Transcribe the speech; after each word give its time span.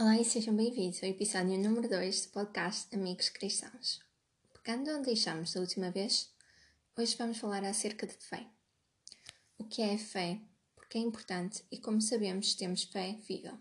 Olá 0.00 0.18
e 0.18 0.24
sejam 0.24 0.56
bem-vindos 0.56 1.02
ao 1.02 1.10
episódio 1.10 1.58
número 1.58 1.86
2 1.86 2.24
do 2.24 2.28
podcast 2.32 2.88
Amigos 2.96 3.28
Cristãos. 3.28 4.00
Pegando 4.54 4.90
onde 4.92 5.04
deixamos 5.04 5.52
da 5.52 5.60
última 5.60 5.90
vez, 5.90 6.32
hoje 6.96 7.14
vamos 7.18 7.36
falar 7.36 7.62
acerca 7.64 8.06
de 8.06 8.14
fé. 8.14 8.46
O 9.58 9.64
que 9.64 9.82
é 9.82 9.98
fé, 9.98 10.40
porque 10.74 10.96
é 10.96 11.02
importante 11.02 11.62
e 11.70 11.76
como 11.76 12.00
sabemos 12.00 12.54
temos 12.54 12.84
fé 12.84 13.18
viva. 13.28 13.60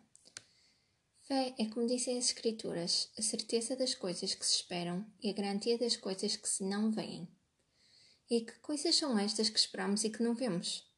Fé 1.23 1.53
é, 1.59 1.65
como 1.65 1.85
dizem 1.85 2.17
as 2.17 2.27
Escrituras, 2.27 3.11
a 3.17 3.21
certeza 3.21 3.75
das 3.75 3.93
coisas 3.93 4.33
que 4.33 4.45
se 4.45 4.55
esperam 4.55 5.05
e 5.21 5.29
a 5.29 5.33
garantia 5.33 5.77
das 5.77 5.97
coisas 5.97 6.37
que 6.37 6.47
se 6.47 6.63
não 6.63 6.89
veem. 6.89 7.27
E 8.29 8.45
que 8.45 8.57
coisas 8.59 8.95
são 8.95 9.19
estas 9.19 9.49
que 9.49 9.59
esperamos 9.59 10.05
e 10.05 10.09
que 10.09 10.23
não 10.23 10.33
vemos? 10.33 10.89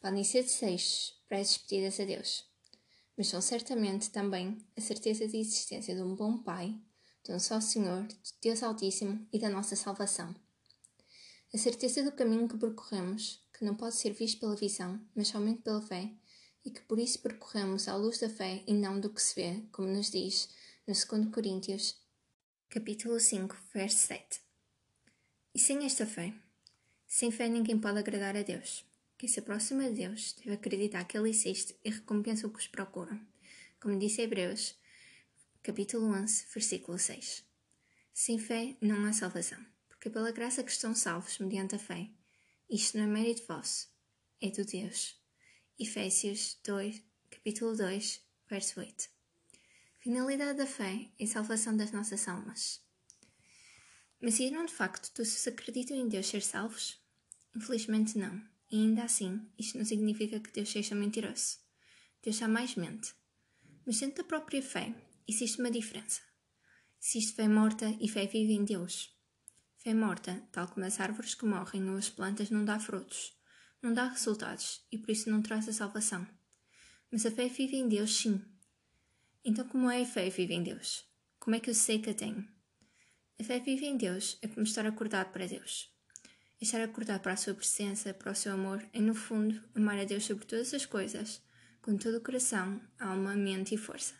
Podem 0.00 0.24
ser 0.24 0.44
desejos, 0.44 1.20
preces 1.28 1.58
pedidas 1.58 2.00
a 2.00 2.06
Deus 2.06 2.55
mas 3.16 3.28
são 3.28 3.40
certamente 3.40 4.10
também 4.10 4.58
a 4.76 4.80
certeza 4.80 5.26
da 5.26 5.36
existência 5.36 5.94
de 5.94 6.02
um 6.02 6.14
bom 6.14 6.38
Pai, 6.38 6.78
de 7.24 7.32
um 7.32 7.38
só 7.38 7.60
Senhor, 7.60 8.06
de 8.06 8.34
Deus 8.42 8.62
Altíssimo 8.62 9.26
e 9.32 9.38
da 9.38 9.48
nossa 9.48 9.74
salvação. 9.74 10.34
A 11.54 11.58
certeza 11.58 12.02
do 12.02 12.12
caminho 12.12 12.48
que 12.48 12.58
percorremos, 12.58 13.42
que 13.56 13.64
não 13.64 13.74
pode 13.74 13.94
ser 13.94 14.12
visto 14.12 14.40
pela 14.40 14.54
visão, 14.56 15.00
mas 15.14 15.28
somente 15.28 15.62
pela 15.62 15.80
fé, 15.80 16.12
e 16.64 16.70
que 16.70 16.80
por 16.82 16.98
isso 16.98 17.20
percorremos 17.20 17.88
à 17.88 17.96
luz 17.96 18.18
da 18.18 18.28
fé 18.28 18.62
e 18.66 18.74
não 18.74 19.00
do 19.00 19.08
que 19.08 19.22
se 19.22 19.34
vê, 19.34 19.62
como 19.72 19.88
nos 19.88 20.10
diz 20.10 20.48
no 20.86 20.92
2 20.94 21.32
Coríntios, 21.32 21.96
capítulo 22.68 23.18
5, 23.18 23.56
verso 23.72 24.06
7. 24.08 24.40
E 25.54 25.58
sem 25.58 25.84
esta 25.86 26.04
fé, 26.04 26.34
sem 27.06 27.30
fé 27.30 27.48
ninguém 27.48 27.78
pode 27.78 27.98
agradar 27.98 28.36
a 28.36 28.42
Deus. 28.42 28.84
Quem 29.18 29.28
se 29.28 29.40
aproxima 29.40 29.84
de 29.84 30.06
Deus 30.06 30.34
deve 30.34 30.52
acreditar 30.52 31.04
que 31.04 31.16
Ele 31.16 31.30
existe 31.30 31.74
e 31.82 31.88
recompensa 31.88 32.46
o 32.46 32.50
que 32.50 32.58
os 32.58 32.68
procuram, 32.68 33.18
como 33.80 33.98
disse 33.98 34.20
Hebreus, 34.20 34.76
capítulo 35.62 36.12
11, 36.12 36.44
versículo 36.52 36.98
6. 36.98 37.42
Sem 38.12 38.38
fé 38.38 38.76
não 38.78 39.06
há 39.06 39.14
salvação, 39.14 39.58
porque 39.88 40.10
pela 40.10 40.32
graça 40.32 40.62
que 40.62 40.70
estão 40.70 40.94
salvos 40.94 41.38
mediante 41.38 41.74
a 41.74 41.78
fé. 41.78 42.10
Isto 42.68 42.98
não 42.98 43.04
é 43.04 43.06
mérito 43.06 43.46
vosso, 43.46 43.88
é 44.38 44.50
do 44.50 44.66
Deus. 44.66 45.18
Efésios 45.78 46.58
2, 46.62 47.02
capítulo 47.30 47.74
2, 47.74 48.20
verso 48.50 48.80
8. 48.80 49.08
Finalidade 49.98 50.58
da 50.58 50.66
fé 50.66 51.08
é 51.18 51.24
a 51.24 51.26
salvação 51.26 51.74
das 51.74 51.90
nossas 51.90 52.28
almas. 52.28 52.82
Mas 54.20 54.38
irão 54.40 54.66
de 54.66 54.74
facto 54.74 55.10
todos 55.14 55.46
acreditam 55.46 55.96
em 55.96 56.06
Deus 56.06 56.26
ser 56.26 56.42
salvos? 56.42 57.00
Infelizmente 57.54 58.18
não. 58.18 58.55
E 58.70 58.80
ainda 58.80 59.04
assim, 59.04 59.48
isto 59.56 59.78
não 59.78 59.84
significa 59.84 60.40
que 60.40 60.50
Deus 60.50 60.70
seja 60.70 60.94
mentiroso. 60.94 61.58
Deus 62.22 62.36
jamais 62.36 62.74
mente. 62.74 63.14
Mas 63.86 64.00
dentro 64.00 64.22
da 64.22 64.28
própria 64.28 64.60
fé, 64.60 64.92
existe 65.28 65.60
uma 65.60 65.70
diferença. 65.70 66.20
Existe 67.00 67.34
fé 67.34 67.46
morta 67.46 67.86
e 68.00 68.08
fé 68.08 68.26
viva 68.26 68.52
em 68.52 68.64
Deus. 68.64 69.16
Fé 69.76 69.94
morta, 69.94 70.42
tal 70.50 70.66
como 70.66 70.84
as 70.84 70.98
árvores 70.98 71.34
que 71.34 71.46
morrem 71.46 71.88
ou 71.88 71.96
as 71.96 72.10
plantas, 72.10 72.50
não 72.50 72.64
dá 72.64 72.80
frutos, 72.80 73.38
não 73.80 73.92
dá 73.94 74.08
resultados 74.08 74.84
e 74.90 74.98
por 74.98 75.10
isso 75.12 75.30
não 75.30 75.40
traz 75.40 75.68
a 75.68 75.72
salvação. 75.72 76.26
Mas 77.12 77.24
a 77.24 77.30
fé 77.30 77.48
viva 77.48 77.76
em 77.76 77.88
Deus, 77.88 78.16
sim. 78.16 78.44
Então, 79.44 79.68
como 79.68 79.88
é 79.88 80.02
a 80.02 80.06
fé 80.06 80.28
viva 80.28 80.54
em 80.54 80.64
Deus? 80.64 81.04
Como 81.38 81.54
é 81.54 81.60
que 81.60 81.70
eu 81.70 81.74
sei 81.74 82.00
que 82.00 82.10
a 82.10 82.14
tenho? 82.14 82.48
A 83.38 83.44
fé 83.44 83.60
viva 83.60 83.84
em 83.84 83.96
Deus 83.96 84.38
é 84.42 84.48
como 84.48 84.64
estar 84.64 84.84
acordado 84.84 85.30
para 85.30 85.46
Deus 85.46 85.95
estar 86.60 86.80
acordado 86.80 87.20
para 87.20 87.32
a 87.32 87.36
sua 87.36 87.54
presença, 87.54 88.14
para 88.14 88.32
o 88.32 88.34
seu 88.34 88.52
amor, 88.52 88.86
é 88.92 89.00
no 89.00 89.14
fundo 89.14 89.62
amar 89.74 89.98
a 89.98 90.04
Deus 90.04 90.24
sobre 90.24 90.46
todas 90.46 90.72
as 90.72 90.86
coisas, 90.86 91.42
com 91.82 91.96
todo 91.96 92.16
o 92.16 92.20
coração, 92.20 92.80
alma, 92.98 93.34
mente 93.34 93.74
e 93.74 93.78
força. 93.78 94.14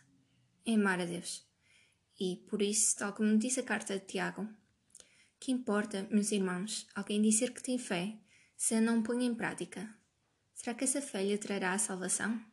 É 0.65 0.73
amar 0.73 0.99
a 1.01 1.05
Deus. 1.05 1.45
E, 2.19 2.37
por 2.49 2.61
isso, 2.61 2.97
tal 2.97 3.13
como 3.13 3.37
diz 3.37 3.57
a 3.57 3.63
carta 3.63 3.97
de 3.97 4.05
Tiago, 4.05 4.47
que 5.39 5.51
importa, 5.51 6.07
meus 6.09 6.31
irmãos, 6.31 6.87
alguém 6.95 7.21
dizer 7.21 7.53
que 7.53 7.61
tem 7.61 7.77
fé, 7.77 8.17
se 8.55 8.75
a 8.75 8.81
não 8.81 9.03
põe 9.03 9.25
em 9.25 9.35
prática? 9.35 9.93
Será 10.53 10.73
que 10.73 10.83
essa 10.83 11.01
fé 11.01 11.23
lhe 11.23 11.37
trará 11.37 11.73
a 11.73 11.77
salvação? 11.77 12.43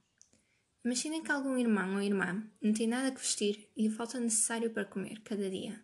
Imaginem 0.85 1.23
que 1.23 1.33
algum 1.33 1.57
irmão 1.57 1.95
ou 1.95 2.03
irmã 2.03 2.47
não 2.61 2.75
tem 2.75 2.87
nada 2.87 3.11
que 3.11 3.19
vestir 3.19 3.71
e 3.75 3.85
lhe 3.85 3.91
falta 3.91 4.19
o 4.19 4.21
necessário 4.21 4.71
para 4.71 4.85
comer 4.85 5.23
cada 5.23 5.49
dia. 5.49 5.83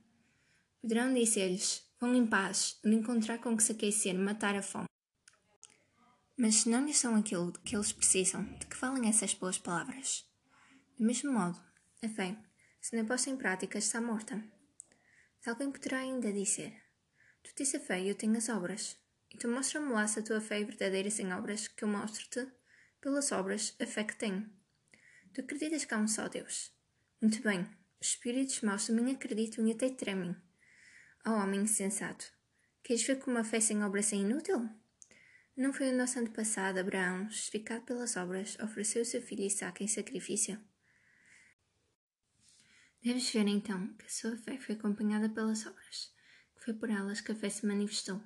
Poderão 0.83 1.15
dizer-lhes: 1.15 1.90
Vão 2.01 2.15
em 2.15 2.27
paz, 2.27 2.81
onde 2.83 2.97
encontrar 2.97 3.37
com 3.41 3.55
que 3.55 3.63
se 3.63 3.73
aquecer, 3.73 4.15
matar 4.15 4.57
a 4.57 4.63
fome. 4.63 4.87
Mas 6.35 6.55
se 6.55 6.71
não 6.71 6.87
lhes 6.87 6.97
são 6.97 7.15
aquilo 7.15 7.53
que 7.53 7.77
eles 7.77 7.93
precisam, 7.93 8.43
de 8.55 8.67
que 8.67 8.75
falem 8.75 9.07
essas 9.07 9.35
boas 9.35 9.59
palavras? 9.59 10.27
Do 10.99 11.05
mesmo 11.05 11.31
modo, 11.31 11.63
a 12.03 12.09
fé, 12.09 12.39
se 12.81 12.97
não 12.97 13.03
é 13.03 13.07
posta 13.07 13.29
em 13.29 13.37
prática, 13.37 13.77
está 13.77 14.01
morta. 14.01 14.43
Se 15.41 15.51
alguém 15.51 15.71
poderá 15.71 15.99
ainda 15.99 16.33
dizer: 16.33 16.75
Tu 17.43 17.55
tens 17.55 17.75
a 17.75 17.81
fé 17.81 18.01
e 18.01 18.09
eu 18.09 18.15
tenho 18.15 18.39
as 18.39 18.49
obras. 18.49 18.97
Então 19.35 19.51
mostra-me 19.51 19.93
lá 19.93 20.07
se 20.07 20.21
a 20.21 20.23
tua 20.23 20.41
fé 20.41 20.63
é 20.63 20.65
verdadeira 20.65 21.11
sem 21.11 21.31
obras, 21.35 21.69
que 21.69 21.85
eu 21.85 21.89
mostro-te, 21.89 22.51
pelas 22.99 23.31
obras, 23.31 23.77
a 23.79 23.85
fé 23.85 24.05
que 24.05 24.17
tenho. 24.17 24.51
Tu 25.35 25.43
acreditas 25.43 25.85
que 25.85 25.93
há 25.93 25.99
um 25.99 26.09
só 26.09 26.29
Deus? 26.29 26.73
Muito 27.21 27.43
bem, 27.43 27.69
os 28.01 28.09
espíritos 28.09 28.63
maus 28.63 28.87
também 28.87 29.15
acreditam 29.15 29.67
e 29.67 29.73
até 29.73 29.91
tremem. 29.91 30.35
Oh, 31.27 31.33
homem 31.33 31.61
insensato, 31.61 32.33
queres 32.83 33.03
ver 33.03 33.19
como 33.19 33.37
a 33.37 33.45
fé 33.45 33.61
sem 33.61 33.85
obras 33.85 34.11
é 34.13 34.17
inútil? 34.17 34.71
Não 35.55 35.71
foi 35.71 35.93
o 35.93 35.97
nosso 35.97 36.19
antepassado 36.19 36.81
Abraão, 36.81 37.29
justificado 37.29 37.85
pelas 37.85 38.17
obras, 38.17 38.57
ofereceu 38.59 39.05
seu 39.05 39.21
filho 39.21 39.45
Isaac 39.45 39.85
em 39.85 39.87
sacrifício? 39.87 40.59
Deves 43.03 43.31
ver 43.31 43.47
então 43.49 43.89
que 43.99 44.07
a 44.07 44.09
sua 44.09 44.35
fé 44.39 44.57
foi 44.57 44.75
acompanhada 44.75 45.29
pelas 45.29 45.67
obras, 45.67 46.11
que 46.57 46.65
foi 46.65 46.73
por 46.73 46.89
elas 46.89 47.21
que 47.21 47.33
a 47.33 47.35
fé 47.35 47.51
se 47.51 47.67
manifestou. 47.67 48.23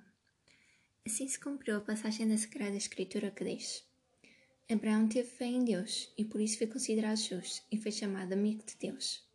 Assim 1.04 1.26
se 1.26 1.40
cumpriu 1.40 1.78
a 1.78 1.80
passagem 1.80 2.28
da 2.28 2.38
Sagrada 2.38 2.76
Escritura 2.76 3.32
que 3.32 3.44
diz: 3.44 3.84
Abraão 4.70 5.08
teve 5.08 5.28
fé 5.28 5.46
em 5.46 5.64
Deus 5.64 6.12
e 6.16 6.24
por 6.24 6.40
isso 6.40 6.58
foi 6.58 6.68
considerado 6.68 7.18
justo 7.18 7.66
e 7.72 7.76
foi 7.76 7.90
chamado 7.90 8.32
amigo 8.32 8.64
de 8.64 8.76
Deus. 8.76 9.28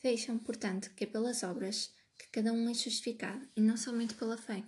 Vejam, 0.00 0.38
portanto, 0.38 0.94
que 0.94 1.02
é 1.02 1.06
pelas 1.08 1.42
obras 1.42 1.92
que 2.22 2.28
cada 2.28 2.52
um 2.52 2.68
é 2.68 2.74
justificado 2.74 3.48
e 3.56 3.60
não 3.60 3.76
somente 3.76 4.14
pela 4.14 4.36
fé. 4.36 4.62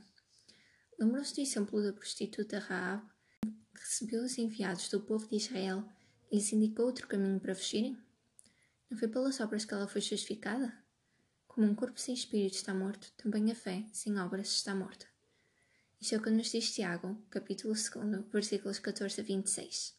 Lembrou-se 0.98 1.34
do 1.34 1.41
exemplo 1.41 1.82
da 1.82 1.92
prostituta 1.92 2.59
Raab, 2.59 3.06
que 3.42 3.81
recebeu 3.81 4.25
os 4.25 4.37
enviados 4.37 4.88
do 4.88 5.00
povo 5.00 5.28
de 5.28 5.37
Israel 5.37 5.88
e 6.31 6.37
lhes 6.37 6.53
indicou 6.53 6.87
outro 6.87 7.06
caminho 7.06 7.38
para 7.38 7.54
fugirem? 7.54 7.97
Não 8.91 8.98
foi 8.98 9.06
pelas 9.06 9.38
obras 9.38 9.65
que 9.65 9.72
ela 9.72 9.87
foi 9.87 10.00
justificada? 10.00 10.76
Como 11.47 11.66
um 11.66 11.75
corpo 11.75 12.00
sem 12.00 12.12
espírito 12.12 12.56
está 12.56 12.75
morto, 12.75 13.12
também 13.16 13.50
a 13.53 13.54
fé, 13.54 13.86
sem 13.92 14.19
obras, 14.19 14.48
está 14.48 14.75
morta. 14.75 15.06
Isto 16.00 16.16
é 16.16 16.19
o 16.19 16.22
que 16.22 16.31
nos 16.31 16.50
diz 16.50 16.75
Tiago, 16.75 17.16
capítulo 17.31 17.72
2, 17.72 18.31
versículos 18.32 18.81
14 18.81 19.21
a 19.21 19.25
26. 19.25 19.94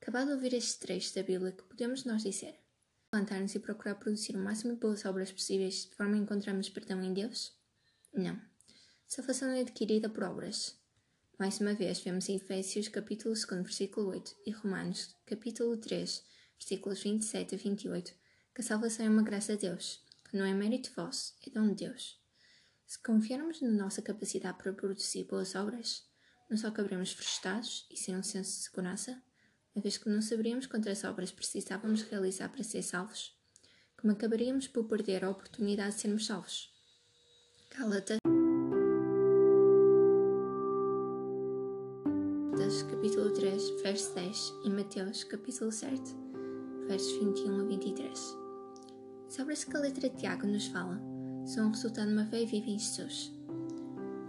Acabado 0.00 0.26
de 0.26 0.32
ouvir 0.34 0.54
este 0.54 0.80
trecho 0.80 1.14
da 1.14 1.22
Bíblia, 1.22 1.52
que 1.52 1.62
podemos 1.62 2.04
nós 2.04 2.24
dizer? 2.24 2.63
Levantar-nos 3.14 3.54
e 3.54 3.60
procurar 3.60 3.94
produzir 3.94 4.34
o 4.34 4.40
máximo 4.40 4.74
de 4.74 4.80
boas 4.80 5.04
obras 5.04 5.30
possíveis 5.30 5.86
de 5.86 5.94
forma 5.94 6.16
a 6.16 6.18
encontrarmos 6.18 6.68
perdão 6.68 7.02
em 7.02 7.14
Deus? 7.14 7.56
Não. 8.12 8.40
Salvação 9.06 9.50
é 9.50 9.60
adquirida 9.60 10.08
por 10.08 10.24
obras. 10.24 10.76
Mais 11.38 11.60
uma 11.60 11.74
vez, 11.74 12.00
vemos 12.00 12.28
em 12.28 12.36
Efésios 12.36 12.88
capítulo 12.88 13.34
2, 13.34 13.62
versículo 13.62 14.08
8 14.08 14.34
e 14.46 14.50
Romanos 14.50 15.14
capítulo 15.24 15.76
3, 15.76 16.24
versículos 16.58 17.02
27 17.02 17.54
a 17.54 17.58
28, 17.58 18.14
que 18.52 18.60
a 18.60 18.64
salvação 18.64 19.06
é 19.06 19.08
uma 19.08 19.22
graça 19.22 19.54
de 19.56 19.68
Deus, 19.68 20.02
que 20.28 20.36
não 20.36 20.44
é 20.44 20.52
mérito 20.52 20.90
vosso, 20.96 21.34
é 21.46 21.50
dom 21.50 21.68
de 21.68 21.86
Deus. 21.86 22.20
Se 22.84 23.00
confiarmos 23.00 23.60
na 23.60 23.70
nossa 23.70 24.02
capacidade 24.02 24.58
para 24.58 24.72
produzir 24.72 25.24
boas 25.24 25.54
obras, 25.54 26.04
não 26.50 26.56
só 26.56 26.70
caberemos 26.70 27.12
frustrados 27.12 27.86
e 27.90 27.96
sem 27.96 28.16
um 28.16 28.22
senso 28.22 28.50
de 28.50 28.64
segurança, 28.64 29.22
uma 29.74 29.82
vez 29.82 29.98
que 29.98 30.08
não 30.08 30.22
saberíamos 30.22 30.66
quantas 30.66 31.02
obras 31.02 31.32
precisávamos 31.32 32.02
realizar 32.02 32.48
para 32.48 32.62
ser 32.62 32.82
salvos, 32.82 33.36
como 33.96 34.12
acabaríamos 34.12 34.68
por 34.68 34.84
perder 34.84 35.24
a 35.24 35.30
oportunidade 35.30 35.96
de 35.96 36.00
sermos 36.00 36.26
salvos. 36.26 36.72
Gálatas, 37.76 38.18
capítulo 42.90 43.32
3, 43.32 43.82
verso 43.82 44.14
10 44.14 44.52
e 44.64 44.70
Mateus, 44.70 45.24
capítulo 45.24 45.72
7, 45.72 46.00
versos 46.86 47.12
21 47.18 47.60
a 47.60 47.64
23. 47.64 48.36
As 49.26 49.38
obras 49.40 49.64
que 49.64 49.76
a 49.76 49.80
letra 49.80 50.08
de 50.08 50.16
Tiago 50.16 50.46
nos 50.46 50.68
fala 50.68 51.00
são 51.44 51.66
o 51.66 51.70
resultado 51.70 52.06
de 52.06 52.14
uma 52.14 52.26
fé 52.26 52.44
viva 52.44 52.70
em 52.70 52.78
Jesus. 52.78 53.32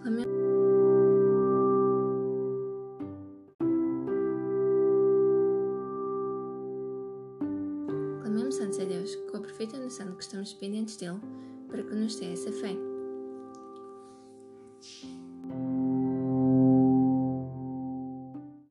Clamemos 0.02 0.55
perfeita 9.58 9.78
noção 9.78 10.08
de 10.08 10.16
que 10.18 10.24
estamos 10.24 10.54
dependentes 10.54 10.98
dele 10.98 11.20
para 11.70 11.82
que 11.82 11.96
nos 11.96 12.20
dê 12.20 12.34
essa 12.34 12.52
fé. 12.52 12.76